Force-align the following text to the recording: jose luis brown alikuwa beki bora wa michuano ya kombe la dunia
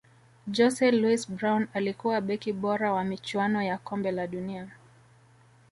jose 0.57 0.91
luis 0.91 1.31
brown 1.31 1.67
alikuwa 1.73 2.21
beki 2.21 2.53
bora 2.53 2.93
wa 2.93 3.03
michuano 3.03 3.61
ya 3.63 3.77
kombe 3.77 4.11
la 4.11 4.27
dunia 4.27 4.69